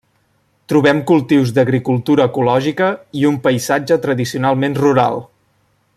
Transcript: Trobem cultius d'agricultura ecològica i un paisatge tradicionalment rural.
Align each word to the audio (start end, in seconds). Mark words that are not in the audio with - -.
Trobem 0.71 1.01
cultius 1.11 1.51
d'agricultura 1.57 2.27
ecològica 2.31 2.89
i 3.21 3.29
un 3.33 3.39
paisatge 3.45 3.99
tradicionalment 4.07 4.79
rural. 4.85 5.25